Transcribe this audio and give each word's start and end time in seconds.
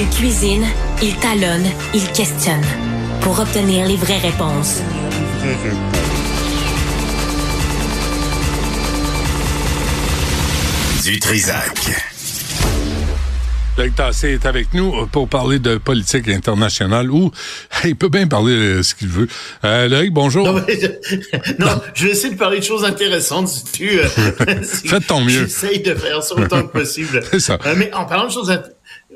Il 0.00 0.08
cuisine, 0.10 0.64
il 1.02 1.16
talonne, 1.16 1.66
il 1.92 2.06
questionne 2.12 2.62
pour 3.20 3.40
obtenir 3.40 3.84
les 3.84 3.96
vraies 3.96 4.18
réponses. 4.18 4.80
Du 11.02 11.18
Trisac. 11.18 11.90
Loïc 13.78 13.94
Tassé 13.94 14.34
est 14.34 14.44
avec 14.44 14.74
nous 14.74 15.06
pour 15.06 15.28
parler 15.28 15.58
de 15.58 15.78
politique 15.78 16.28
internationale 16.28 17.10
ou 17.10 17.30
il 17.84 17.96
peut 17.96 18.08
bien 18.08 18.26
parler 18.26 18.76
de 18.76 18.82
ce 18.82 18.94
qu'il 18.94 19.08
veut. 19.08 19.26
Euh, 19.64 19.88
Loïc, 19.88 20.12
bonjour. 20.12 20.46
Non, 20.46 20.62
je, 20.68 21.54
non, 21.58 21.80
je 21.94 22.06
vais 22.06 22.10
essayer 22.12 22.34
de 22.34 22.38
parler 22.38 22.58
de 22.58 22.64
choses 22.64 22.84
intéressantes 22.84 23.48
si 23.48 23.64
tu... 23.64 24.00
Euh, 24.00 24.06
Fais 24.62 25.00
ton 25.00 25.22
mieux. 25.22 25.46
J'essaye 25.46 25.80
de 25.80 25.94
faire 25.94 26.22
ça 26.22 26.34
autant 26.34 26.62
que 26.62 26.72
possible. 26.72 27.22
C'est 27.30 27.40
ça. 27.40 27.58
Euh, 27.66 27.74
mais 27.76 27.92
en 27.94 28.04
parlant 28.04 28.26
de 28.26 28.32
choses... 28.32 28.52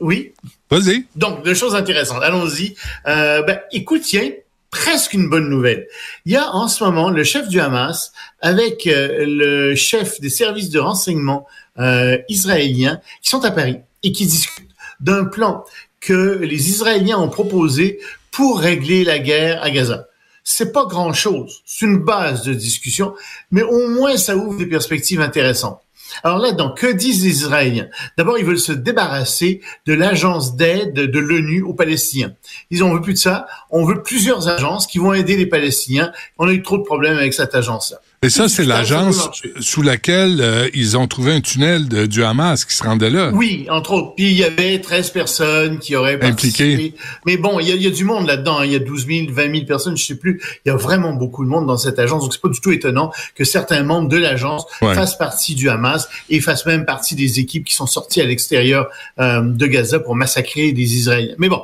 Oui? 0.02 0.32
Vas-y. 0.68 1.06
Donc, 1.14 1.44
de 1.44 1.54
choses 1.54 1.76
intéressantes. 1.76 2.22
Allons-y. 2.22 2.74
Euh, 3.06 3.42
ben, 3.42 3.60
écoute, 3.70 4.02
tiens, 4.02 4.30
presque 4.70 5.12
une 5.12 5.30
bonne 5.30 5.48
nouvelle. 5.48 5.86
Il 6.26 6.32
y 6.32 6.36
a 6.36 6.50
en 6.52 6.66
ce 6.66 6.82
moment 6.82 7.10
le 7.10 7.22
chef 7.22 7.46
du 7.46 7.60
Hamas 7.60 8.12
avec 8.40 8.88
euh, 8.88 9.24
le 9.24 9.76
chef 9.76 10.20
des 10.20 10.28
services 10.28 10.70
de 10.70 10.80
renseignement 10.80 11.46
euh, 11.78 12.18
israéliens 12.28 13.00
qui 13.22 13.30
sont 13.30 13.44
à 13.44 13.52
Paris 13.52 13.78
et 14.02 14.10
qui 14.10 14.26
discutent 14.26 14.70
d'un 14.98 15.24
plan 15.24 15.64
que 16.00 16.38
les 16.42 16.70
Israéliens 16.70 17.18
ont 17.18 17.28
proposé 17.28 18.00
pour 18.32 18.58
régler 18.58 19.04
la 19.04 19.20
guerre 19.20 19.62
à 19.62 19.70
Gaza. 19.70 20.08
C'est 20.42 20.72
pas 20.72 20.86
grand 20.86 21.12
chose. 21.12 21.62
C'est 21.64 21.86
une 21.86 21.98
base 21.98 22.42
de 22.42 22.54
discussion, 22.54 23.14
mais 23.52 23.62
au 23.62 23.88
moins 23.88 24.16
ça 24.16 24.36
ouvre 24.36 24.58
des 24.58 24.66
perspectives 24.66 25.20
intéressantes. 25.20 25.80
Alors 26.22 26.38
là, 26.38 26.52
donc, 26.52 26.78
que 26.78 26.86
disent 26.86 27.24
les 27.24 27.30
Israéliens? 27.30 27.88
D'abord, 28.16 28.38
ils 28.38 28.44
veulent 28.44 28.58
se 28.58 28.72
débarrasser 28.72 29.60
de 29.86 29.94
l'agence 29.94 30.56
d'aide 30.56 30.94
de 30.94 31.18
l'ONU 31.18 31.62
aux 31.62 31.74
Palestiniens. 31.74 32.34
Ils 32.70 32.84
ont 32.84 32.92
veut 32.94 33.00
plus 33.00 33.14
de 33.14 33.18
ça. 33.18 33.46
On 33.70 33.84
veut 33.84 34.02
plusieurs 34.02 34.48
agences 34.48 34.86
qui 34.86 34.98
vont 34.98 35.12
aider 35.12 35.36
les 35.36 35.46
Palestiniens. 35.46 36.12
On 36.38 36.48
a 36.48 36.52
eu 36.52 36.62
trop 36.62 36.78
de 36.78 36.82
problèmes 36.82 37.16
avec 37.16 37.34
cette 37.34 37.54
agence-là. 37.54 37.98
Et 38.24 38.30
ça, 38.30 38.48
c'est 38.48 38.64
l'agence 38.64 39.30
sous 39.58 39.82
laquelle 39.82 40.40
euh, 40.40 40.68
ils 40.74 40.96
ont 40.96 41.08
trouvé 41.08 41.32
un 41.32 41.40
tunnel 41.40 41.88
de, 41.88 42.06
du 42.06 42.22
Hamas 42.22 42.64
qui 42.64 42.72
se 42.76 42.84
rendait 42.84 43.10
là. 43.10 43.32
Oui, 43.34 43.66
entre 43.68 43.94
autres. 43.94 44.14
Puis 44.14 44.26
il 44.26 44.36
y 44.36 44.44
avait 44.44 44.80
13 44.80 45.10
personnes 45.10 45.80
qui 45.80 45.96
auraient 45.96 46.20
participé. 46.20 46.74
Impliquées. 46.74 46.94
Mais 47.26 47.36
bon, 47.36 47.58
il 47.58 47.68
y 47.68 47.72
a, 47.72 47.74
y 47.74 47.86
a 47.88 47.90
du 47.90 48.04
monde 48.04 48.28
là-dedans. 48.28 48.60
Hein. 48.60 48.66
Il 48.66 48.72
y 48.72 48.76
a 48.76 48.78
12 48.78 49.06
000, 49.08 49.26
20 49.30 49.52
000 49.52 49.66
personnes, 49.66 49.96
je 49.96 50.04
sais 50.04 50.14
plus. 50.14 50.40
Il 50.64 50.68
y 50.68 50.70
a 50.70 50.76
vraiment 50.76 51.14
beaucoup 51.14 51.44
de 51.44 51.50
monde 51.50 51.66
dans 51.66 51.76
cette 51.76 51.98
agence. 51.98 52.22
Donc 52.22 52.32
c'est 52.32 52.40
pas 52.40 52.48
du 52.48 52.60
tout 52.60 52.70
étonnant 52.70 53.10
que 53.34 53.42
certains 53.42 53.82
membres 53.82 54.08
de 54.08 54.18
l'agence 54.18 54.66
ouais. 54.82 54.94
fassent 54.94 55.18
partie 55.18 55.56
du 55.56 55.68
Hamas 55.68 56.08
et 56.30 56.40
fassent 56.40 56.66
même 56.66 56.84
partie 56.84 57.16
des 57.16 57.40
équipes 57.40 57.64
qui 57.64 57.74
sont 57.74 57.86
sorties 57.86 58.20
à 58.20 58.24
l'extérieur 58.24 58.86
euh, 59.18 59.40
de 59.40 59.66
Gaza 59.66 59.98
pour 59.98 60.14
massacrer 60.14 60.70
des 60.70 60.94
Israéliens. 60.94 61.34
Mais 61.38 61.48
bon. 61.48 61.62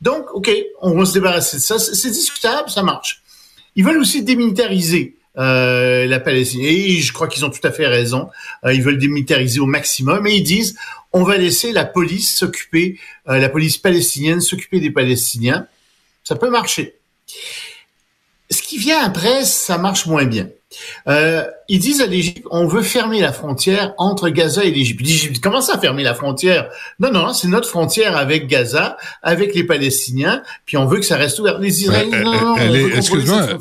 Donc, 0.00 0.32
OK, 0.32 0.50
on 0.80 0.96
va 0.96 1.04
se 1.04 1.12
débarrasser 1.12 1.58
de 1.58 1.62
ça. 1.62 1.78
C'est 1.78 2.10
discutable, 2.10 2.70
ça 2.70 2.82
marche. 2.82 3.20
Ils 3.76 3.84
veulent 3.84 3.98
aussi 3.98 4.22
démilitariser 4.22 5.18
euh, 5.38 6.06
la 6.06 6.20
Palestine. 6.20 6.62
Et 6.62 7.00
je 7.00 7.12
crois 7.12 7.28
qu'ils 7.28 7.44
ont 7.44 7.50
tout 7.50 7.64
à 7.66 7.70
fait 7.70 7.86
raison. 7.86 8.30
Euh, 8.64 8.72
ils 8.72 8.82
veulent 8.82 8.98
démilitariser 8.98 9.60
au 9.60 9.66
maximum 9.66 10.26
et 10.26 10.34
ils 10.34 10.42
disent 10.42 10.76
on 11.12 11.22
va 11.24 11.36
laisser 11.36 11.72
la 11.72 11.84
police 11.84 12.36
s'occuper, 12.36 12.98
euh, 13.28 13.38
la 13.38 13.48
police 13.48 13.78
palestinienne 13.78 14.40
s'occuper 14.40 14.80
des 14.80 14.90
Palestiniens. 14.90 15.66
Ça 16.24 16.36
peut 16.36 16.50
marcher. 16.50 16.96
Ce 18.50 18.62
qui 18.62 18.78
vient 18.78 19.00
après, 19.02 19.44
ça 19.44 19.78
marche 19.78 20.06
moins 20.06 20.24
bien. 20.24 20.48
Euh, 21.08 21.44
ils 21.68 21.80
disent 21.80 22.00
à 22.00 22.06
l'Égypte, 22.06 22.46
on 22.50 22.66
veut 22.66 22.82
fermer 22.82 23.20
la 23.20 23.32
frontière 23.32 23.92
entre 23.98 24.28
Gaza 24.28 24.64
et 24.64 24.70
l'Égypte. 24.70 25.00
L'Égypte, 25.00 25.40
comment 25.42 25.60
ça 25.60 25.78
fermer 25.78 26.02
la 26.02 26.14
frontière? 26.14 26.68
Non, 27.00 27.10
non, 27.10 27.32
c'est 27.32 27.48
notre 27.48 27.68
frontière 27.68 28.16
avec 28.16 28.46
Gaza, 28.46 28.96
avec 29.22 29.54
les 29.54 29.64
Palestiniens, 29.64 30.42
puis 30.66 30.76
on 30.76 30.86
veut 30.86 30.98
que 30.98 31.06
ça 31.06 31.16
reste 31.16 31.38
ouvert. 31.40 31.58
Les 31.58 31.82
Israéliens, 31.82 32.22
non, 32.22 32.56
non, 32.56 32.88
Excuse-moi, 32.96 33.58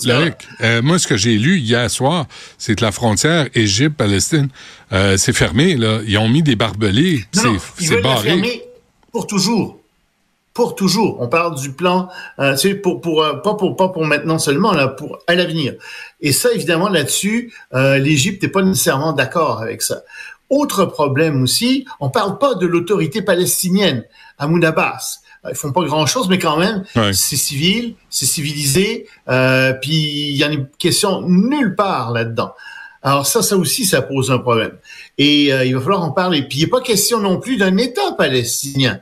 euh, 0.62 0.82
moi, 0.82 1.00
ce 1.00 1.08
que 1.08 1.18
j'ai 1.18 1.38
lu 1.38 1.58
hier 1.58 1.90
soir, 1.90 2.26
c'est 2.58 2.76
que 2.76 2.84
la 2.84 2.92
frontière 2.92 3.48
Égypte-Palestine, 3.56 4.50
euh, 4.92 5.18
c'est 5.18 5.34
fermé, 5.34 5.76
là. 5.76 6.00
Ils 6.06 6.18
ont 6.18 6.30
mis 6.30 6.44
des 6.44 6.56
barbelés, 6.56 7.26
c'est 7.32 8.02
barré. 8.02 8.64
pour 9.12 9.26
toujours 9.26 9.79
pour 10.60 10.76
toujours. 10.76 11.22
On 11.22 11.30
parle 11.30 11.56
du 11.56 11.72
plan, 11.72 12.10
euh, 12.40 12.58
c'est 12.58 12.74
pour 12.74 13.00
pour 13.00 13.24
euh, 13.24 13.36
pas 13.36 13.54
pour 13.54 13.78
pas 13.78 13.88
pour 13.88 14.04
maintenant 14.04 14.40
seulement 14.40 14.74
là, 14.74 14.90
pour 14.90 15.20
à 15.26 15.34
l'avenir. 15.34 15.76
Et 16.20 16.34
ça, 16.34 16.52
évidemment, 16.52 16.90
là-dessus, 16.90 17.54
euh, 17.74 17.98
l'Égypte 17.98 18.44
n'est 18.44 18.50
pas 18.50 18.62
nécessairement 18.62 19.14
d'accord 19.14 19.62
avec 19.62 19.82
ça. 19.82 20.02
Autre 20.50 20.84
problème 20.84 21.42
aussi, 21.44 21.86
on 22.02 22.10
parle 22.10 22.38
pas 22.40 22.56
de 22.56 22.68
l'autorité 22.68 23.22
palestinienne, 23.22 24.04
Mahmoud 24.38 24.66
Abbas. 24.66 25.22
Ils 25.48 25.56
font 25.56 25.72
pas 25.72 25.86
grand-chose, 25.86 26.28
mais 26.28 26.40
quand 26.40 26.58
même, 26.58 26.84
ouais. 26.98 27.14
c'est 27.14 27.38
civil, 27.38 27.96
c'est 28.10 28.26
civilisé, 28.26 29.08
euh, 29.30 29.72
puis 29.72 29.94
il 30.32 30.36
y 30.36 30.44
a 30.44 30.52
une 30.52 30.68
question 30.78 31.22
nulle 31.22 31.74
part 31.76 32.12
là-dedans. 32.12 32.54
Alors 33.02 33.26
ça, 33.26 33.42
ça 33.42 33.56
aussi, 33.56 33.86
ça 33.86 34.02
pose 34.02 34.30
un 34.30 34.40
problème. 34.40 34.74
Et 35.18 35.54
euh, 35.54 35.64
il 35.64 35.74
va 35.74 35.80
falloir 35.80 36.04
en 36.04 36.12
parler. 36.12 36.44
Puis 36.44 36.58
il 36.58 36.62
n'est 36.64 36.70
pas 36.70 36.82
question 36.82 37.22
non 37.22 37.40
plus 37.40 37.56
d'un 37.56 37.78
État 37.78 38.12
palestinien. 38.18 39.00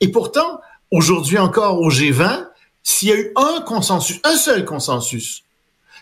Et 0.00 0.08
pourtant, 0.08 0.60
aujourd'hui 0.90 1.38
encore 1.38 1.80
au 1.80 1.90
G20, 1.90 2.46
s'il 2.82 3.08
y 3.08 3.12
a 3.12 3.16
eu 3.16 3.32
un 3.36 3.60
consensus, 3.62 4.20
un 4.24 4.36
seul 4.36 4.64
consensus, 4.64 5.42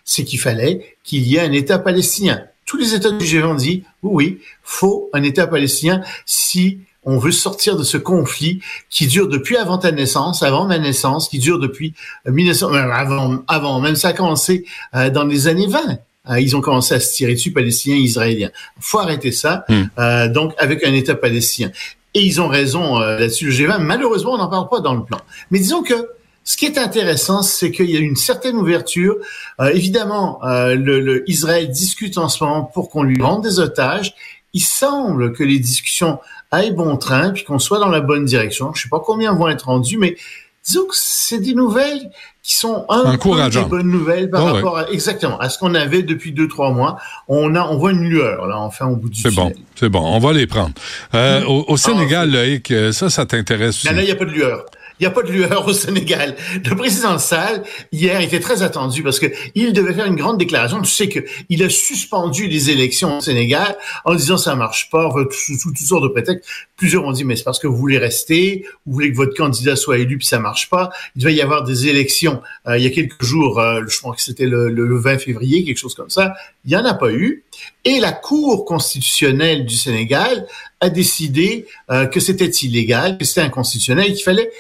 c'est 0.05 0.25
qu'il 0.25 0.39
fallait 0.39 0.97
qu'il 1.03 1.23
y 1.27 1.37
ait 1.37 1.41
un 1.41 1.53
État 1.53 1.79
palestinien. 1.79 2.45
Tous 2.67 2.77
les 2.77 2.95
États 2.95 3.11
du 3.11 3.25
G20 3.25 3.45
ont 3.45 3.55
dit, 3.55 3.85
oui, 4.03 4.13
oui, 4.13 4.41
faut 4.63 5.11
un 5.13 5.23
État 5.23 5.47
palestinien 5.47 6.03
si 6.27 6.79
on 7.05 7.19
veut 7.19 7.33
sortir 7.33 7.77
de 7.77 7.85
ce 7.85 7.99
conflit 7.99 8.61
qui 8.89 9.07
dure 9.07 9.29
depuis 9.29 9.57
avant 9.57 9.79
ta 9.79 9.93
naissance, 9.93 10.43
avant 10.43 10.67
ma 10.67 10.79
naissance, 10.79 11.29
qui 11.29 11.39
dure 11.39 11.59
depuis 11.59 11.95
1900, 12.27 12.73
euh, 12.73 12.91
avant, 12.91 13.43
avant, 13.47 13.81
même 13.81 13.97
ça 13.97 14.09
a 14.09 14.13
commencé 14.15 14.65
euh, 14.95 15.11
dans 15.11 15.25
les 15.25 15.47
années 15.47 15.67
20. 15.67 15.99
Euh, 16.31 16.41
ils 16.41 16.57
ont 16.57 16.61
commencé 16.61 16.95
à 16.95 17.01
se 17.01 17.15
tirer 17.15 17.35
dessus, 17.35 17.53
Palestiniens, 17.53 17.97
Israéliens. 17.97 18.51
Faut 18.81 18.99
arrêter 18.99 19.33
ça. 19.33 19.65
Mm. 19.69 19.83
Euh, 19.99 20.29
donc, 20.29 20.55
avec 20.59 20.83
un 20.85 20.95
État 20.95 21.15
palestinien. 21.15 21.71
Et 22.15 22.25
ils 22.25 22.41
ont 22.41 22.49
raison 22.49 23.01
euh, 23.01 23.19
là-dessus. 23.19 23.47
Le 23.47 23.53
G20, 23.53 23.79
malheureusement, 23.79 24.33
on 24.33 24.39
n'en 24.39 24.49
parle 24.49 24.69
pas 24.69 24.81
dans 24.81 24.95
le 24.95 25.05
plan. 25.05 25.19
Mais 25.51 25.59
disons 25.59 25.83
que 25.83 26.11
ce 26.45 26.57
qui 26.57 26.67
est 26.67 26.79
intéressant, 26.79 27.43
c'est 27.43 27.71
qu'il 27.71 27.91
y 27.91 27.97
a 27.97 28.01
une 28.01 28.17
certaine 28.17 28.57
ouverture. 28.57 29.17
Euh, 29.61 29.71
évidemment, 29.71 30.45
euh, 30.45 30.75
le, 30.75 31.01
le, 31.01 31.29
Israël 31.29 31.71
discute 31.71 32.19
en 32.19 32.29
ce 32.29 32.45
moment 32.45 32.63
pour 32.63 32.91
qu'on 32.91 33.03
lui 33.03 33.21
rende 33.21 33.43
des 33.43 33.59
otages. 33.59 34.15
Il 34.53 34.61
semble 34.61 35.33
que 35.33 35.43
les 35.43 35.59
discussions 35.59 36.21
aillent 36.51 36.75
bon 36.75 36.97
train, 36.97 37.31
puis 37.31 37.43
qu'on 37.43 37.59
soit 37.59 37.81
dans 37.81 37.89
la 37.89 38.01
bonne 38.01 38.25
direction. 38.25 38.73
Je 38.75 38.81
ne 38.81 38.83
sais 38.85 38.89
pas 38.89 39.01
combien 39.01 39.35
vont 39.35 39.49
être 39.49 39.67
rendus, 39.67 39.99
mais 39.99 40.17
disons 40.65 40.87
que 40.87 40.95
c'est 40.95 41.39
des 41.39 41.55
nouvelles 41.55 42.11
qui 42.45 42.57
sont 42.57 42.85
un 42.91 43.17
peu 43.17 43.49
des 43.49 43.65
bonnes 43.65 43.91
nouvelles 43.91 44.29
par 44.29 44.45
oh, 44.45 44.53
rapport 44.53 44.75
ouais. 44.75 44.83
à 44.83 44.91
exactement 44.91 45.39
à 45.39 45.49
ce 45.49 45.59
qu'on 45.59 45.75
avait 45.75 46.03
depuis 46.03 46.31
deux 46.31 46.47
trois 46.47 46.71
mois. 46.73 46.99
On 47.27 47.55
a 47.55 47.67
on 47.67 47.79
voit 47.79 47.93
une 47.93 48.05
lueur 48.05 48.47
là 48.47 48.59
enfin 48.59 48.87
au 48.87 48.97
bout 48.97 49.09
du 49.09 49.19
C'est 49.19 49.35
bon, 49.35 49.51
c'est 49.75 49.89
bon, 49.89 50.03
on 50.03 50.19
va 50.19 50.35
les 50.35 50.47
prendre. 50.47 50.75
Euh, 51.15 51.41
mmh. 51.41 51.47
au, 51.47 51.65
au, 51.69 51.77
Sénégal, 51.79 52.31
ah, 52.35 52.37
Loïc, 52.37 52.73
ça, 52.93 53.09
ça 53.09 53.25
t'intéresse 53.25 53.83
Là, 53.85 53.93
il 53.95 54.05
n'y 54.05 54.11
a 54.11 54.17
pas 54.17 54.27
de 54.27 54.31
lueur. 54.31 54.67
Il 55.01 55.03
n'y 55.03 55.07
a 55.07 55.11
pas 55.11 55.23
de 55.23 55.33
lueur 55.33 55.67
au 55.67 55.73
Sénégal. 55.73 56.37
Le 56.65 56.77
président 56.77 57.19
Sall, 57.19 57.65
hier, 57.91 58.21
était 58.21 58.39
très 58.39 58.63
attendu 58.63 59.03
parce 59.03 59.19
que 59.19 59.27
il 59.57 59.73
devait 59.73 59.93
faire 59.93 60.07
une 60.07 60.15
grande 60.15 60.39
déclaration. 60.39 60.81
Tu 60.83 60.91
sais 60.91 61.09
qu'il 61.09 61.63
a 61.63 61.69
suspendu 61.69 62.47
les 62.47 62.71
élections 62.71 63.19
au 63.19 63.21
Sénégal 63.21 63.77
en 64.05 64.15
disant 64.15 64.37
ça 64.37 64.55
marche 64.55 64.91
pas, 64.91 65.11
sous, 65.31 65.59
sous 65.59 65.71
toutes 65.71 65.87
sortes 65.87 66.05
de 66.05 66.09
prétextes. 66.09 66.49
Plusieurs 66.77 67.05
ont 67.05 67.13
dit, 67.13 67.25
mais 67.25 67.35
c'est 67.35 67.43
parce 67.43 67.59
que 67.59 67.67
vous 67.67 67.77
voulez 67.77 67.99
rester, 67.99 68.67
vous 68.87 68.93
voulez 68.93 69.11
que 69.11 69.17
votre 69.17 69.35
candidat 69.35 69.75
soit 69.75 69.99
élu, 69.99 70.19
puis 70.19 70.27
ça 70.27 70.39
marche 70.39 70.71
pas. 70.71 70.91
Il 71.17 71.23
devait 71.23 71.35
y 71.35 71.43
avoir 71.43 71.65
des 71.65 71.89
élections 71.89 72.41
euh, 72.69 72.79
il 72.79 72.85
y 72.85 72.87
a 72.87 72.91
quelques 72.91 73.23
jours, 73.23 73.59
euh, 73.59 73.83
je 73.89 73.99
crois 73.99 74.15
que 74.15 74.23
c'était 74.23 74.47
le, 74.47 74.69
le 74.69 74.99
20 74.99 75.19
février, 75.19 75.65
quelque 75.65 75.79
chose 75.79 75.95
comme 75.95 76.11
ça. 76.11 76.35
Il 76.65 76.69
n'y 76.69 76.77
en 76.77 76.85
a 76.85 76.95
pas 76.95 77.11
eu. 77.11 77.43
Et 77.85 78.01
la 78.01 78.13
Cour 78.13 78.65
constitutionnelle 78.65 79.67
du 79.67 79.75
Sénégal 79.75 80.47
a 80.81 80.91
décidé 80.91 81.67
euh, 81.91 82.07
que 82.07 82.21
c'était 82.21 82.49
illégal, 82.49 83.19
que 83.19 83.25
c'était 83.25 83.43
inconstitutionnel, 83.43 84.07
qu'il 84.15 84.23
fallait 84.23 84.51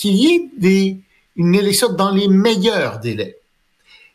qu'il 0.00 0.16
y 0.16 0.34
ait 0.34 0.50
des, 0.56 0.96
une 1.36 1.54
élection 1.54 1.92
dans 1.92 2.10
les 2.10 2.26
meilleurs 2.26 3.00
délais. 3.00 3.36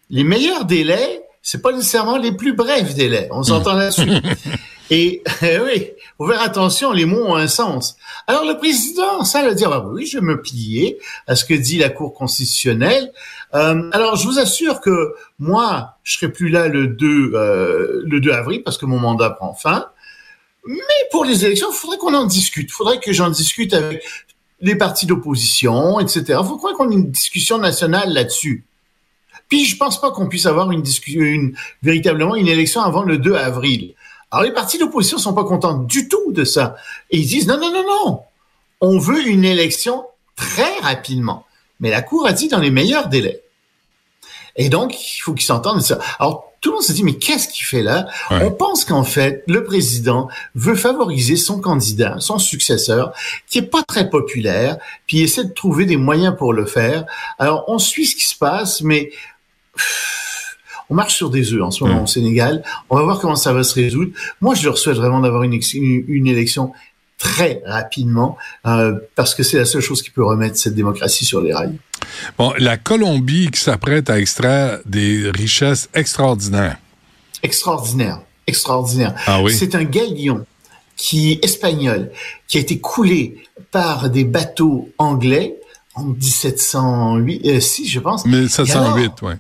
Les 0.10 0.24
meilleurs 0.24 0.66
délais, 0.66 1.24
c'est 1.44 1.62
pas 1.62 1.72
nécessairement 1.72 2.18
les 2.18 2.32
plus 2.32 2.54
brefs 2.54 2.96
délais. 2.96 3.28
On 3.32 3.44
s'entend 3.44 3.76
là-dessus. 3.76 4.10
Et 4.90 5.22
euh, 5.44 5.66
oui, 5.66 5.92
faut 6.18 6.28
faire 6.28 6.42
attention, 6.42 6.92
les 6.92 7.06
mots 7.06 7.24
ont 7.24 7.36
un 7.36 7.48
sens. 7.48 7.98
Alors 8.28 8.46
le 8.46 8.58
président, 8.58 9.24
ça 9.24 9.48
veut 9.48 9.54
dire, 9.54 9.72
ah, 9.72 9.86
oui, 9.88 10.06
je 10.08 10.20
vais 10.20 10.26
me 10.26 10.42
plier 10.42 10.98
à 11.28 11.36
ce 11.36 11.46
que 11.46 11.54
dit 11.54 11.78
la 11.78 11.90
Cour 11.90 12.14
constitutionnelle. 12.14 13.12
Euh, 13.54 13.90
alors 13.92 14.16
je 14.16 14.26
vous 14.26 14.40
assure 14.40 14.82
que 14.82 15.14
moi, 15.38 15.98
je 16.04 16.18
serai 16.18 16.32
plus 16.32 16.50
là 16.50 16.68
le 16.68 16.88
2, 16.88 17.32
euh, 17.34 18.02
le 18.06 18.20
2 18.20 18.32
avril 18.32 18.64
parce 18.64 18.78
que 18.78 18.86
mon 18.86 19.00
mandat 19.00 19.32
prend 19.32 19.54
fin. 19.54 19.88
Mais 20.68 20.78
pour 21.12 21.26
les 21.26 21.46
élections, 21.46 21.68
il 21.72 21.76
faudrait 21.76 21.98
qu'on 21.98 22.14
en 22.16 22.26
discute. 22.26 22.70
Il 22.70 22.74
faudrait 22.74 23.00
que 23.00 23.14
j'en 23.14 23.30
discute 23.30 23.74
avec 23.74 24.04
les 24.70 24.76
partis 24.76 25.06
d'opposition, 25.06 26.00
etc. 26.00 26.40
Il 26.42 26.48
faudrait 26.48 26.74
qu'on 26.74 26.90
ait 26.90 26.96
une 26.96 27.12
discussion 27.12 27.58
nationale 27.58 28.14
là-dessus? 28.14 28.66
Puis 29.48 29.66
je 29.66 29.78
pense 29.78 30.02
pas 30.02 30.12
qu'on 30.12 30.28
puisse 30.28 30.46
avoir 30.46 30.72
une 30.72 30.84
une, 31.08 31.56
véritablement 31.84 32.36
une 32.36 32.48
élection 32.48 32.82
avant 32.82 33.04
le 33.04 33.18
2 33.18 33.36
avril. 33.36 33.94
Alors 34.32 34.44
les 34.44 34.52
partis 34.52 34.78
d'opposition 34.78 35.18
sont 35.18 35.34
pas 35.34 35.44
contents 35.44 35.78
du 35.78 36.08
tout 36.08 36.32
de 36.32 36.44
ça. 36.44 36.76
Et 37.12 37.18
ils 37.20 37.28
disent 37.28 37.48
non, 37.48 37.60
non, 37.60 37.72
non, 37.72 37.84
non. 37.84 38.20
on 38.82 38.98
veut 38.98 39.28
une 39.28 39.46
élection 39.46 40.06
très 40.36 40.80
rapidement. 40.82 41.46
Mais 41.80 41.90
la 41.90 42.02
Cour 42.02 42.26
a 42.26 42.34
dit 42.34 42.48
dans 42.48 42.60
les 42.60 42.72
meilleurs 42.72 43.08
délais. 43.08 43.44
Et 44.56 44.70
donc, 44.70 44.96
il 44.96 45.20
faut 45.20 45.34
qu'ils 45.34 45.46
s'entendent 45.46 45.82
ça. 45.82 46.00
Tout 46.66 46.72
le 46.72 46.78
monde 46.78 46.84
se 46.84 46.94
dit, 46.94 47.04
mais 47.04 47.14
qu'est-ce 47.14 47.48
qu'il 47.48 47.64
fait 47.64 47.84
là? 47.84 48.08
On 48.32 48.50
pense 48.50 48.86
qu'en 48.86 49.04
fait, 49.04 49.44
le 49.46 49.64
président 49.64 50.30
veut 50.56 50.74
favoriser 50.74 51.36
son 51.36 51.62
candidat, 51.62 52.16
son 52.18 52.40
successeur, 52.40 53.14
qui 53.48 53.60
est 53.60 53.70
pas 53.70 53.84
très 53.84 54.10
populaire, 54.10 54.80
puis 55.06 55.18
il 55.18 55.24
essaie 55.26 55.44
de 55.44 55.54
trouver 55.54 55.86
des 55.86 55.96
moyens 55.96 56.36
pour 56.36 56.54
le 56.54 56.66
faire. 56.66 57.06
Alors, 57.38 57.66
on 57.68 57.78
suit 57.78 58.08
ce 58.08 58.16
qui 58.16 58.26
se 58.26 58.36
passe, 58.36 58.82
mais 58.82 59.12
on 60.90 60.96
marche 60.96 61.14
sur 61.14 61.30
des 61.30 61.54
œufs 61.54 61.62
en 61.62 61.70
ce 61.70 61.84
moment 61.84 62.02
au 62.02 62.08
Sénégal. 62.08 62.64
On 62.90 62.96
va 62.96 63.04
voir 63.04 63.20
comment 63.20 63.36
ça 63.36 63.54
va 63.54 63.64
se 63.64 63.76
résoudre. 63.76 64.14
Moi, 64.42 64.56
je 64.56 64.66
leur 64.66 64.80
souhaite 64.80 64.98
vraiment 64.98 65.20
d'avoir 65.20 65.44
une, 65.44 65.60
une, 65.76 66.26
élection 66.26 66.74
très 67.20 67.62
rapidement, 67.68 68.40
euh, 68.66 68.96
parce 69.14 69.36
que 69.36 69.44
c'est 69.44 69.58
la 69.58 69.66
seule 69.66 69.82
chose 69.82 70.02
qui 70.02 70.10
peut 70.10 70.26
remettre 70.26 70.58
cette 70.58 70.74
démocratie 70.74 71.26
sur 71.26 71.42
les 71.42 71.54
rails. 71.54 71.78
Bon, 72.38 72.54
la 72.58 72.78
Colombie 72.78 73.50
qui 73.52 73.60
s'apprête 73.60 74.10
à 74.10 74.20
extraire 74.20 74.80
des 74.86 75.30
richesses 75.30 75.90
extraordinaires. 75.94 76.78
Extraordinaire, 77.44 78.22
extraordinaire. 78.48 79.14
Ah 79.28 79.42
oui? 79.42 79.54
C'est 79.54 79.76
un 79.76 79.84
galion 79.84 80.46
qui 80.96 81.40
espagnol 81.44 82.12
qui 82.48 82.58
a 82.58 82.62
été 82.62 82.80
coulé 82.80 83.38
par 83.72 84.10
des 84.10 84.24
bateaux 84.24 84.90
anglais 84.98 85.56
en 85.96 86.06
1708, 86.06 87.42
euh, 87.46 87.60
si 87.60 87.88
je 87.88 88.00
pense. 88.00 88.26
1708, 88.26 89.12
oui. 89.22 89.34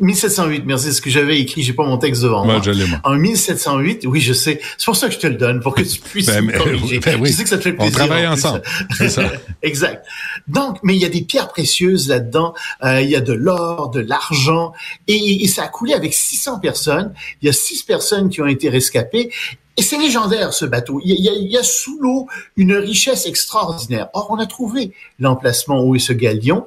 1708, 0.00 0.64
merci, 0.66 0.86
c'est 0.86 0.92
ce 0.92 1.02
que 1.02 1.10
j'avais 1.10 1.40
écrit, 1.40 1.62
j'ai 1.62 1.72
pas 1.72 1.84
mon 1.84 1.98
texte 1.98 2.22
devant 2.22 2.44
moi. 2.44 2.60
moi. 2.64 3.00
En 3.04 3.14
1708, 3.14 4.06
oui, 4.06 4.20
je 4.20 4.32
sais. 4.32 4.60
C'est 4.76 4.84
pour 4.86 4.96
ça 4.96 5.06
que 5.06 5.14
je 5.14 5.20
te 5.20 5.26
le 5.28 5.36
donne, 5.36 5.60
pour 5.60 5.74
que 5.74 5.82
tu 5.82 6.00
puisses 6.00 6.26
ben, 6.26 6.50
corriger. 6.50 6.98
Ben 6.98 7.20
oui. 7.20 7.30
Je 7.30 7.36
sais 7.36 7.44
que 7.44 7.48
ça 7.48 7.58
te 7.58 7.62
fait 7.62 7.72
plaisir. 7.72 7.92
On 7.92 7.96
travaille 7.96 8.26
ensemble, 8.26 8.62
c'est 8.96 9.08
ça. 9.08 9.22
exact. 9.62 10.04
Donc, 10.48 10.78
mais 10.82 10.96
il 10.96 11.00
y 11.00 11.04
a 11.04 11.08
des 11.08 11.22
pierres 11.22 11.48
précieuses 11.48 12.08
là-dedans, 12.08 12.54
euh, 12.82 13.00
il 13.02 13.08
y 13.08 13.16
a 13.16 13.20
de 13.20 13.32
l'or, 13.32 13.90
de 13.90 14.00
l'argent, 14.00 14.72
et, 15.06 15.44
et, 15.44 15.46
ça 15.46 15.62
a 15.62 15.68
coulé 15.68 15.94
avec 15.94 16.12
600 16.12 16.58
personnes. 16.58 17.14
Il 17.40 17.46
y 17.46 17.48
a 17.48 17.52
six 17.52 17.84
personnes 17.84 18.30
qui 18.30 18.42
ont 18.42 18.46
été 18.46 18.68
rescapées, 18.68 19.30
et 19.76 19.82
c'est 19.82 19.98
légendaire, 19.98 20.52
ce 20.54 20.64
bateau. 20.64 21.00
Il 21.04 21.20
y 21.20 21.28
a, 21.28 21.32
il 21.32 21.50
y 21.50 21.56
a 21.56 21.62
sous 21.62 21.98
l'eau 22.00 22.28
une 22.56 22.74
richesse 22.74 23.26
extraordinaire. 23.26 24.08
Or, 24.12 24.28
on 24.30 24.38
a 24.38 24.46
trouvé 24.46 24.92
l'emplacement 25.18 25.82
où 25.84 25.96
est 25.96 26.00
ce 26.00 26.12
galion. 26.12 26.66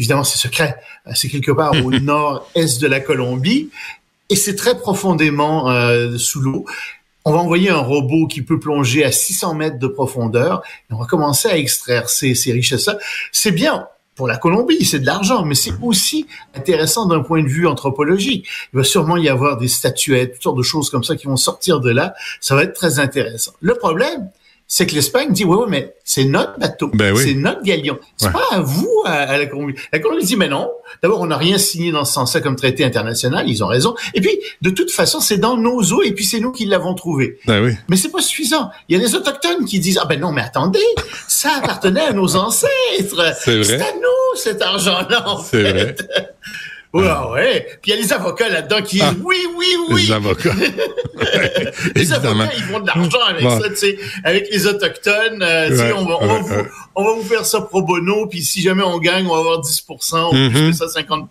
Évidemment, 0.00 0.24
c'est 0.24 0.38
secret. 0.38 0.80
Euh, 1.06 1.10
c'est 1.14 1.28
quelque 1.28 1.52
part 1.52 1.72
au 1.84 1.90
nord-est 2.00 2.80
de 2.80 2.86
la 2.86 3.00
Colombie 3.00 3.68
et 4.30 4.34
c'est 4.34 4.56
très 4.56 4.78
profondément 4.78 5.70
euh, 5.70 6.16
sous 6.16 6.40
l'eau. 6.40 6.64
On 7.26 7.32
va 7.32 7.38
envoyer 7.40 7.68
un 7.68 7.80
robot 7.80 8.26
qui 8.26 8.40
peut 8.40 8.58
plonger 8.58 9.04
à 9.04 9.12
600 9.12 9.54
mètres 9.56 9.78
de 9.78 9.86
profondeur 9.86 10.62
et 10.88 10.94
on 10.94 10.96
va 10.96 11.04
commencer 11.04 11.48
à 11.48 11.58
extraire 11.58 12.08
ces, 12.08 12.34
ces 12.34 12.50
richesses-là. 12.50 12.96
C'est 13.30 13.50
bien 13.50 13.88
pour 14.14 14.26
la 14.26 14.38
Colombie, 14.38 14.86
c'est 14.86 15.00
de 15.00 15.06
l'argent, 15.06 15.44
mais 15.44 15.54
c'est 15.54 15.74
aussi 15.82 16.26
intéressant 16.54 17.04
d'un 17.04 17.20
point 17.20 17.42
de 17.42 17.48
vue 17.48 17.66
anthropologique. 17.66 18.46
Il 18.72 18.78
va 18.78 18.84
sûrement 18.84 19.18
y 19.18 19.28
avoir 19.28 19.58
des 19.58 19.68
statuettes, 19.68 20.32
toutes 20.32 20.42
sortes 20.42 20.58
de 20.58 20.62
choses 20.62 20.88
comme 20.88 21.04
ça 21.04 21.14
qui 21.14 21.26
vont 21.26 21.36
sortir 21.36 21.80
de 21.80 21.90
là. 21.90 22.14
Ça 22.40 22.54
va 22.54 22.62
être 22.62 22.74
très 22.74 23.00
intéressant. 23.00 23.52
Le 23.60 23.74
problème, 23.74 24.30
c'est 24.72 24.86
que 24.86 24.94
l'Espagne 24.94 25.32
dit, 25.32 25.44
oui, 25.44 25.56
oui, 25.62 25.66
mais 25.68 25.96
c'est 26.04 26.22
notre 26.22 26.56
bateau, 26.56 26.92
ben 26.94 27.16
c'est 27.16 27.34
notre 27.34 27.60
galion. 27.64 27.98
C'est 28.16 28.30
pas 28.30 28.46
à 28.52 28.60
vous, 28.60 29.02
à, 29.04 29.36
la 29.36 29.46
Colombie. 29.46 29.74
La 29.92 29.98
Colombie 29.98 30.24
dit, 30.24 30.36
mais 30.36 30.46
non. 30.46 30.70
D'abord, 31.02 31.20
on 31.20 31.26
n'a 31.26 31.36
rien 31.36 31.58
signé 31.58 31.90
dans 31.90 32.04
ce 32.04 32.12
sens-là 32.12 32.40
comme 32.40 32.54
traité 32.54 32.84
international. 32.84 33.48
Ils 33.48 33.64
ont 33.64 33.66
raison. 33.66 33.96
Et 34.14 34.20
puis, 34.20 34.30
de 34.62 34.70
toute 34.70 34.92
façon, 34.92 35.18
c'est 35.18 35.38
dans 35.38 35.56
nos 35.56 35.82
eaux 35.92 36.04
et 36.04 36.12
puis 36.12 36.24
c'est 36.24 36.38
nous 36.38 36.52
qui 36.52 36.66
l'avons 36.66 36.94
trouvé. 36.94 37.40
Ben 37.48 37.64
oui. 37.64 37.72
Mais 37.88 37.96
c'est 37.96 38.12
pas 38.12 38.22
suffisant. 38.22 38.70
Il 38.88 38.96
y 38.96 39.00
a 39.02 39.04
des 39.04 39.16
autochtones 39.16 39.64
qui 39.64 39.80
disent, 39.80 39.98
ah 40.00 40.06
ben 40.06 40.20
non, 40.20 40.30
mais 40.30 40.42
attendez, 40.42 40.78
ça 41.26 41.50
appartenait 41.56 42.02
à 42.02 42.12
nos 42.12 42.36
ancêtres. 42.36 42.70
C'est 42.96 43.08
vrai. 43.08 43.34
C'est 43.34 43.74
à 43.74 43.92
nous, 43.94 44.36
cet 44.36 44.62
argent-là, 44.62 45.28
en 45.28 45.42
fait. 45.42 45.56
C'est 45.56 45.72
vrai. 45.72 45.96
Ouais, 46.92 47.06
ouais. 47.32 47.66
Puis 47.80 47.92
il 47.92 47.94
y 47.94 47.98
a 47.98 48.02
les 48.02 48.12
avocats 48.12 48.48
là-dedans 48.48 48.82
qui 48.82 48.96
disent 48.96 49.04
ah. 49.04 49.14
oui, 49.22 49.36
oui, 49.56 49.66
oui. 49.90 50.02
Les 50.06 50.12
avocats. 50.12 50.54
les 51.94 52.12
avocats, 52.12 52.50
ils 52.56 52.62
font 52.64 52.80
de 52.80 52.86
l'argent 52.86 53.20
avec 53.28 53.42
ça, 53.48 53.68
tu 53.68 53.76
sais, 53.76 53.98
avec 54.24 54.48
les 54.50 54.66
autochtones. 54.66 55.40
Euh, 55.40 55.92
on, 55.96 56.04
va, 56.04 56.16
on, 56.20 56.26
va 56.26 56.38
vous, 56.40 56.54
on, 56.96 57.04
va 57.04 57.12
vous, 57.12 57.22
faire 57.22 57.46
ça 57.46 57.60
pro 57.60 57.82
bono, 57.82 58.26
puis 58.26 58.42
si 58.42 58.60
jamais 58.60 58.82
on 58.82 58.98
gagne, 58.98 59.26
on 59.26 59.34
va 59.34 59.38
avoir 59.38 59.60
10 59.60 59.84
ou 59.88 59.94
mm 59.94 60.48
-hmm. 60.48 60.72
ça 60.72 60.86
50% 60.86 61.28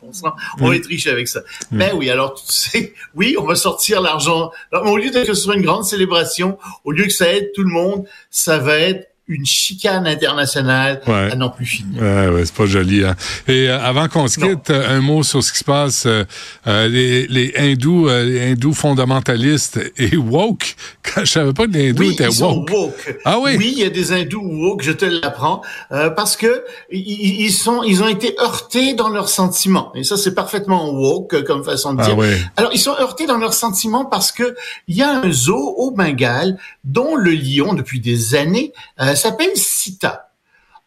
On 0.59 0.65
va 0.65 0.69
mm. 0.69 0.73
être 0.75 0.87
riche 0.87 1.07
avec 1.07 1.27
ça. 1.27 1.41
Mm. 1.71 1.77
Ben 1.77 1.91
oui, 1.93 2.09
alors 2.09 2.35
tu 2.35 2.43
sais, 2.47 2.93
oui, 3.15 3.35
on 3.37 3.45
va 3.45 3.55
sortir 3.55 3.99
l'argent. 3.99 4.51
Au 4.71 4.97
lieu 4.97 5.11
de 5.11 5.19
que 5.25 5.33
ce 5.33 5.41
soit 5.43 5.55
une 5.55 5.65
grande 5.65 5.83
célébration, 5.83 6.57
au 6.85 6.91
lieu 6.93 7.03
que 7.03 7.13
ça 7.13 7.27
aide 7.33 7.51
tout 7.53 7.63
le 7.63 7.73
monde, 7.79 8.05
ça 8.31 8.59
va 8.59 8.77
être 8.77 9.08
une 9.29 9.45
chicane 9.45 10.07
internationale 10.07 11.01
ouais. 11.05 11.31
à 11.31 11.35
n'en 11.35 11.51
plus 11.51 11.65
finir. 11.67 12.01
Ouais, 12.01 12.27
ouais, 12.29 12.45
c'est 12.45 12.55
pas 12.55 12.65
joli. 12.65 13.05
Hein. 13.05 13.15
Et 13.47 13.69
euh, 13.69 13.79
avant 13.79 14.07
qu'on 14.07 14.27
se 14.27 14.39
quitte, 14.39 14.71
euh, 14.71 14.97
un 14.97 15.01
mot 15.01 15.21
sur 15.21 15.43
ce 15.43 15.53
qui 15.53 15.59
se 15.59 15.63
passe. 15.63 16.05
Euh, 16.07 16.23
euh 16.65 16.87
les, 16.87 17.27
les 17.27 17.53
hindous, 17.55 18.07
les 18.09 18.51
hindous 18.51 18.73
fondamentalistes 18.73 19.79
et 19.97 20.17
woke. 20.17 20.75
Quand 21.03 21.21
je 21.25 21.31
savais 21.31 21.53
pas 21.53 21.67
que 21.67 21.71
les 21.71 21.89
hindous 21.89 22.01
oui, 22.01 22.13
étaient 22.13 22.23
ils 22.23 22.41
woke. 22.41 22.69
Sont 22.69 22.75
woke. 22.75 23.19
Ah 23.23 23.37
oui? 23.39 23.55
Oui, 23.57 23.73
il 23.77 23.83
y 23.83 23.85
a 23.85 23.91
des 23.91 24.11
hindous 24.11 24.41
woke. 24.41 24.81
Je 24.81 24.91
te 24.91 25.05
l'apprends 25.05 25.61
parce 25.89 26.35
que 26.35 26.63
ils, 26.91 27.41
ils, 27.41 27.53
sont, 27.53 27.83
ils 27.83 28.01
ont 28.01 28.07
été 28.07 28.35
heurtés 28.39 28.95
dans 28.95 29.09
leurs 29.09 29.29
sentiments. 29.29 29.91
Et 29.93 30.03
ça, 30.03 30.17
c'est 30.17 30.33
parfaitement 30.33 30.89
woke 30.89 31.43
comme 31.43 31.63
façon 31.63 31.93
de 31.93 32.01
ah 32.01 32.05
dire. 32.05 32.17
oui. 32.17 32.27
Alors, 32.57 32.71
ils 32.73 32.79
sont 32.79 32.95
heurtés 32.99 33.27
dans 33.27 33.37
leurs 33.37 33.53
sentiments 33.53 34.05
parce 34.05 34.31
que 34.31 34.55
il 34.87 34.95
y 34.95 35.03
a 35.03 35.11
un 35.11 35.31
zoo 35.31 35.75
au 35.77 35.91
Bengale 35.91 36.57
dont 36.83 37.15
le 37.15 37.31
lion, 37.31 37.73
depuis 37.73 37.99
des 37.99 38.33
années, 38.33 38.73
s'appelle 39.19 39.55
Sita. 39.55 40.31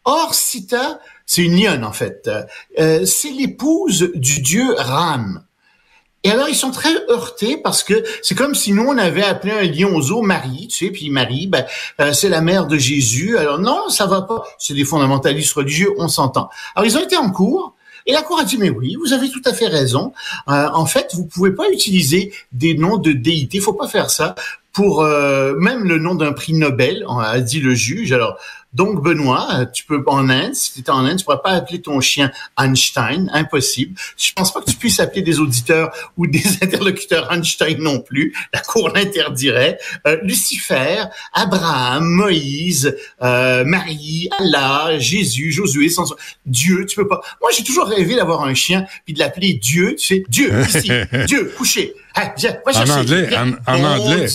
Or, 0.05 0.33
Sita, 0.33 0.99
c'est 1.25 1.43
une 1.43 1.61
lionne 1.61 1.85
en 1.85 1.93
fait. 1.93 2.29
Euh, 2.79 3.05
c'est 3.05 3.31
l'épouse 3.31 4.11
du 4.15 4.41
dieu 4.41 4.75
Ram. 4.77 5.45
Et 6.25 6.31
alors, 6.31 6.47
ils 6.47 6.55
sont 6.55 6.71
très 6.71 6.95
heurtés 7.09 7.57
parce 7.57 7.83
que 7.83 8.01
c'est 8.21 8.35
comme 8.35 8.55
si 8.55 8.71
nous, 8.71 8.83
on 8.83 8.97
avait 8.97 9.23
appelé 9.23 9.51
un 9.51 9.63
lion 9.63 9.93
aux 9.93 10.11
eaux 10.11 10.21
Marie, 10.21 10.69
tu 10.69 10.85
sais, 10.85 10.91
puis 10.91 11.09
Marie, 11.09 11.47
ben, 11.47 11.65
euh, 11.99 12.13
c'est 12.13 12.29
la 12.29 12.39
mère 12.39 12.65
de 12.65 12.77
Jésus. 12.77 13.37
Alors 13.37 13.59
non, 13.59 13.89
ça 13.89 14.05
va 14.05 14.21
pas. 14.21 14.43
C'est 14.57 14.73
des 14.73 14.85
fondamentalistes 14.85 15.53
religieux, 15.53 15.93
on 15.97 16.07
s'entend. 16.07 16.49
Alors, 16.75 16.85
ils 16.85 16.97
ont 16.97 17.03
été 17.03 17.17
en 17.17 17.29
cours. 17.29 17.75
Et 18.05 18.11
la 18.11 18.21
Cour 18.21 18.39
a 18.39 18.43
dit, 18.43 18.57
mais 18.57 18.69
oui, 18.69 18.97
vous 19.01 19.13
avez 19.13 19.29
tout 19.29 19.41
à 19.45 19.53
fait 19.53 19.67
raison. 19.67 20.11
Euh, 20.49 20.69
en 20.73 20.85
fait, 20.85 21.11
vous 21.13 21.25
pouvez 21.25 21.51
pas 21.51 21.69
utiliser 21.69 22.33
des 22.51 22.75
noms 22.75 22.97
de 22.97 23.13
déités. 23.13 23.61
Faut 23.61 23.73
pas 23.73 23.87
faire 23.87 24.09
ça 24.09 24.35
pour 24.73 25.03
euh, 25.03 25.55
même 25.55 25.83
le 25.83 25.99
nom 25.99 26.15
d'un 26.15 26.33
prix 26.33 26.53
Nobel, 26.53 27.05
a 27.19 27.39
dit 27.39 27.61
le 27.61 27.75
juge. 27.75 28.11
Alors, 28.11 28.39
donc 28.73 29.03
Benoît, 29.03 29.65
tu 29.67 29.85
peux 29.85 30.03
en 30.07 30.29
Inde, 30.29 30.53
si 30.53 30.73
tu 30.73 30.79
étais 30.79 30.91
en 30.91 31.05
Inde, 31.05 31.17
tu 31.17 31.25
pourrais 31.25 31.41
pas 31.43 31.51
appeler 31.51 31.81
ton 31.81 31.99
chien 32.01 32.31
Einstein, 32.57 33.29
impossible. 33.33 33.95
Je 34.17 34.31
pense 34.33 34.53
pas 34.53 34.61
que 34.61 34.69
tu 34.69 34.75
puisses 34.75 34.99
appeler 34.99 35.21
des 35.21 35.39
auditeurs 35.39 35.91
ou 36.17 36.27
des 36.27 36.43
interlocuteurs 36.61 37.31
Einstein 37.31 37.77
non 37.79 37.99
plus. 37.99 38.33
La 38.53 38.61
cour 38.61 38.89
l'interdirait. 38.89 39.77
Euh, 40.07 40.17
Lucifer, 40.23 41.05
Abraham, 41.33 42.03
Moïse, 42.03 42.95
euh, 43.21 43.63
Marie, 43.65 44.29
Allah, 44.39 44.97
Jésus, 44.99 45.51
Josué, 45.51 45.89
sans... 45.89 46.13
Dieu, 46.45 46.85
tu 46.85 46.95
peux 46.95 47.07
pas. 47.07 47.21
Moi, 47.41 47.51
j'ai 47.55 47.63
toujours 47.63 47.87
rêvé 47.87 48.15
d'avoir 48.15 48.43
un 48.43 48.53
chien 48.53 48.85
puis 49.05 49.13
de 49.13 49.19
l'appeler 49.19 49.53
Dieu. 49.53 49.95
Tu 49.97 50.05
sais, 50.05 50.23
Dieu 50.27 50.51
ici, 50.61 50.91
Dieu 51.27 51.53
couché. 51.57 51.93
viens, 52.37 52.57
en 52.65 52.89
anglais, 52.89 53.29
en, 53.67 53.83
anglais. 53.83 54.27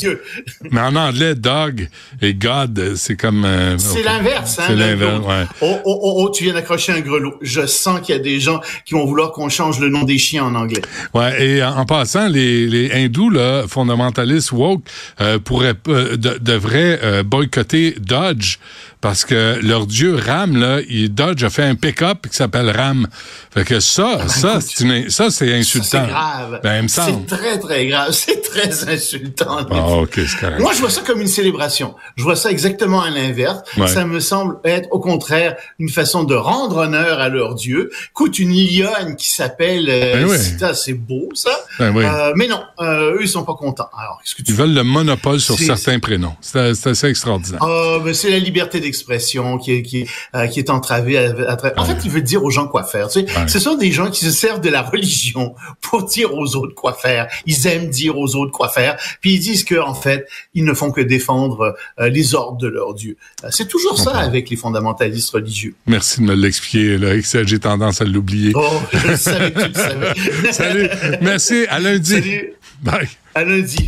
Mais 0.71 0.81
en 0.81 0.97
anglais, 0.97 1.35
dog 1.35 1.89
et 2.21 2.35
God, 2.35 2.95
c'est 2.97 3.17
comme. 3.17 3.45
Euh, 3.45 3.79
c'est 3.79 4.03
l'inverse, 4.03 4.28
hein. 4.37 4.45
C'est 4.45 4.75
l'inverse, 4.75 5.25
ouais. 5.27 5.45
Oh, 5.61 5.79
oh, 5.85 6.01
oh, 6.03 6.15
oh, 6.19 6.31
tu 6.31 6.45
viens 6.45 6.55
d'accrocher 6.55 6.93
un 6.93 7.01
grelot. 7.01 7.35
Je 7.41 7.67
sens 7.67 8.01
qu'il 8.01 8.15
y 8.15 8.19
a 8.19 8.21
des 8.21 8.41
gens 8.41 8.61
qui 8.85 8.95
vont 8.95 9.05
vouloir 9.05 9.33
qu'on 9.33 9.49
change 9.49 9.81
le 9.81 9.89
nom 9.89 10.05
des 10.05 10.19
chiens 10.19 10.45
en 10.45 10.55
anglais. 10.55 10.83
Ouais, 11.15 11.43
et 11.43 11.63
en, 11.63 11.85
passant, 11.85 12.29
les, 12.29 12.67
les 12.67 12.93
hindous, 12.93 13.31
là, 13.31 13.65
fondamentalistes 13.69 14.53
woke, 14.53 14.83
euh, 15.21 15.39
pourraient, 15.39 15.75
euh, 15.89 16.17
devraient 16.17 17.01
euh, 17.03 17.23
boycotter 17.23 17.97
Dodge 17.99 18.59
parce 19.01 19.25
que 19.25 19.61
leur 19.63 19.87
dieu 19.87 20.17
Ram, 20.17 20.57
là, 20.57 20.81
il, 20.89 21.15
Dodge 21.15 21.45
a 21.45 21.51
fait 21.51 21.63
un 21.63 21.77
pick-up 21.77 22.27
qui 22.29 22.37
s'appelle 22.37 22.71
Ram. 22.71 23.07
Fait 23.55 23.65
que 23.65 23.79
ça, 23.79 24.19
ah, 24.21 24.29
ça, 24.29 24.61
c'est 24.61 25.11
ça, 25.11 25.31
c'est 25.31 25.55
insultant. 25.55 26.03
C'est 26.05 26.09
grave. 26.09 26.61
Ben, 26.65 26.89
c'est 26.89 27.27
très, 27.27 27.59
très 27.59 27.87
grave. 27.87 28.11
C'est 28.19 28.43
très 28.43 28.89
insultant. 28.89 29.59
Ah, 29.71 29.89
ok, 29.99 30.21
c'est 30.27 30.59
Moi, 30.59 30.73
je 30.73 30.81
vois 30.81 30.91
ça 30.91 31.03
comme 31.07 31.21
une 31.21 31.29
célébration. 31.29 31.95
Je 32.17 32.23
vois 32.23 32.37
ça 32.37 32.51
exactement 32.51 33.01
à 33.03 33.11
l'inverse. 33.11 33.61
Ça 33.87 34.05
me 34.05 34.18
semble 34.21 34.59
être, 34.65 34.89
au 34.91 35.01
contraire, 35.01 35.57
une 35.79 35.89
façon 35.89 36.25
de 36.25 36.35
rendre 36.35 36.79
honneur 36.79 37.21
à 37.21 37.29
leur 37.29 37.55
dieu. 37.55 37.91
Écoute, 38.11 38.39
une 38.39 38.53
lionne 38.53 39.17
qui 39.17 39.31
s'appelle 39.31 39.87
euh, 39.89 40.27
ben 40.61 40.75
c'est 40.75 40.95
beau, 40.95 41.29
ça. 41.35 41.51
Ben 41.79 41.95
oui. 41.95 42.05
euh, 42.05 42.33
mais 42.37 42.47
non, 42.47 42.63
euh, 42.81 43.15
eux, 43.15 43.23
ils 43.23 43.29
sont 43.29 43.45
pas 43.45 43.55
contents. 43.55 43.89
Alors, 43.97 44.21
que 44.37 44.43
tu 44.43 44.51
Ils 44.53 44.55
veulent 44.55 44.75
le 44.75 44.83
monopole 44.83 45.41
sur 45.41 45.59
certains 45.59 45.99
prénoms. 45.99 46.35
C'est 46.41 46.87
assez 46.87 47.07
extraordinaire. 47.07 47.61
Ben, 47.61 48.15
c'est 48.15 48.31
la 48.31 48.39
liberté 48.39 48.81
expression 48.89 49.59
qui 49.59 49.73
est 49.73 49.83
qui 49.83 50.01
est, 50.01 50.07
euh, 50.35 50.47
qui 50.47 50.59
est 50.59 50.71
entravée. 50.71 51.19
À, 51.19 51.57
En 51.77 51.85
fait, 51.85 51.99
il 52.05 52.11
veut 52.11 52.23
dire 52.23 52.43
aux 52.43 52.51
gens 52.51 52.67
quoi 52.67 52.85
faire. 52.85 53.09
Tu 53.09 53.21
sais, 53.21 53.47
ce 53.47 53.59
sont 53.59 53.77
des 53.77 53.93
gens 53.93 54.11
qui 54.11 54.25
se 54.25 54.31
servent 54.31 54.61
de 54.61 54.69
la 54.71 54.83
religion 54.83 55.55
pour 55.81 56.05
dire 56.05 56.35
aux 56.35 56.57
autres 56.57 56.75
quoi 56.75 56.95
faire. 56.95 57.29
Ils 57.47 57.67
aiment 57.67 57.89
dire 57.89 58.19
aux 58.19 58.35
autres 58.35 58.53
quoi 58.53 58.69
faire, 58.69 58.97
puis 59.21 59.35
ils 59.35 59.41
disent 59.41 59.65
que 59.65 59.79
en 59.79 59.95
fait, 59.95 60.27
ils 60.55 60.65
ne 60.65 60.75
font 60.75 60.91
que 60.91 61.01
défendre 61.01 61.77
euh, 62.01 62.09
les 62.09 62.35
ordres 62.35 62.59
de 62.59 62.69
leur 62.69 62.95
Dieu. 62.95 63.17
Euh, 63.45 63.49
c'est 63.51 63.69
toujours 63.69 63.99
ça 63.99 64.08
ça 64.11 64.19
avec 64.19 64.51
les 64.51 64.57
fondamentalistes 64.57 65.31
religieux. 65.31 65.75
Merci 65.87 66.21
de 66.21 66.27
me 66.27 66.35
l'expliquer, 66.35 66.99
Loïc. 66.99 67.27
J'ai 67.45 67.59
tendance 67.59 68.01
à 68.01 68.05
l'oublier. 68.05 68.53
Oh, 68.55 68.67
je 68.93 69.15
savais 69.17 69.53
que 69.53 69.61
tu 69.63 69.69
le 69.69 69.75
savais. 69.75 70.53
Salut. 70.53 70.89
Merci. 71.23 71.67
À 71.69 71.79
lundi. 71.79 72.11
Salut. 72.11 72.53
Bye. 72.83 73.09
À 73.35 73.45
lundi. 73.45 73.87